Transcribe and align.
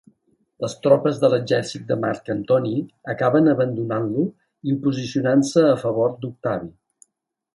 Les 0.63 0.75
tropes 0.85 1.17
de 1.23 1.29
l'exèrcit 1.33 1.83
de 1.91 1.97
Marc 2.05 2.31
Antoni 2.35 2.73
acaben 3.13 3.51
abandonant-lo 3.53 4.25
i 4.71 4.75
posicionant-se 4.87 5.67
a 5.69 5.77
favor 5.83 6.17
d'Octavi. 6.25 6.73